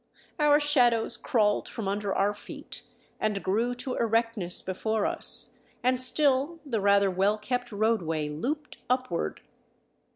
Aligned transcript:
Our 0.39 0.59
shadows 0.59 1.15
crawled 1.15 1.69
from 1.69 1.87
under 1.87 2.11
our 2.11 2.33
feet 2.33 2.81
and 3.19 3.43
grew 3.43 3.75
to 3.75 3.93
erectness 3.93 4.63
before 4.63 5.05
us, 5.05 5.51
and 5.83 5.99
still 5.99 6.59
the 6.65 6.81
rather 6.81 7.11
well 7.11 7.37
kept 7.37 7.71
roadway 7.71 8.27
looped 8.27 8.79
upward. 8.89 9.41